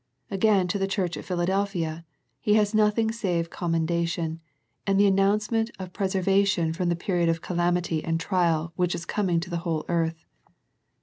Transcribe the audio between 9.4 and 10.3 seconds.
to the whole earth.